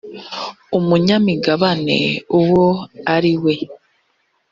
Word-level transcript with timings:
umunyamigabane 0.77 1.99
uwo 2.39 2.67
ari 3.15 3.33
we 3.43 3.55